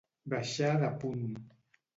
Baixar 0.33 0.71
de 0.85 0.89
punt. 1.05 1.31